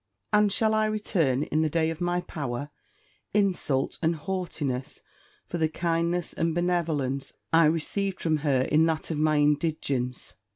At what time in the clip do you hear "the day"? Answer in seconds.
1.61-1.91